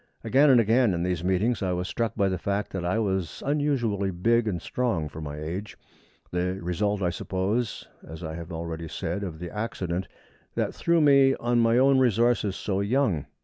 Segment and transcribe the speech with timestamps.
[0.23, 3.43] Again and again in these meetings I was struck by the fact that I was
[3.45, 5.77] unusually big and strong for my age,
[6.31, 10.07] the result, I suppose, as I have already said, of the accident
[10.55, 13.27] that threw me on my own resources so young.